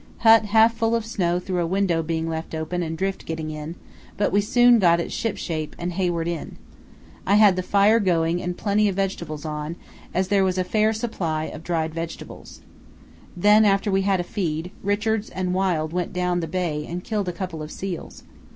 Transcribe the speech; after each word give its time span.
Hut 0.21 0.45
half 0.45 0.73
full 0.75 0.95
of 0.95 1.05
snow 1.05 1.37
through 1.39 1.61
a 1.61 1.67
window 1.67 2.01
being 2.01 2.27
left 2.27 2.55
open 2.55 2.81
and 2.81 2.97
drift 2.97 3.23
getting 3.27 3.51
in; 3.51 3.75
but 4.17 4.31
we 4.31 4.41
soon 4.41 4.79
got 4.79 4.99
it 4.99 5.11
shipshape 5.11 5.75
and 5.77 5.93
Hayward 5.93 6.27
in. 6.27 6.57
I 7.27 7.35
had 7.35 7.55
the 7.55 7.61
fire 7.61 7.99
going 7.99 8.41
and 8.41 8.57
plenty 8.57 8.87
of 8.87 8.95
vegetables 8.95 9.45
on, 9.45 9.75
as 10.11 10.29
there 10.29 10.43
was 10.43 10.57
a 10.57 10.63
fair 10.63 10.91
supply 10.91 11.43
of 11.43 11.63
dried 11.63 11.93
vegetables. 11.93 12.61
Then 13.37 13.63
after 13.63 13.91
we 13.91 14.01
had 14.01 14.13
had 14.13 14.21
a 14.21 14.23
feed, 14.23 14.71
Richards 14.81 15.29
and 15.29 15.53
Wild 15.53 15.93
went 15.93 16.13
down 16.13 16.39
the 16.39 16.47
bay 16.47 16.83
and 16.87 17.03
killed 17.03 17.29
a 17.29 17.31
couple 17.31 17.61
of 17.61 17.69
seals. 17.71 18.23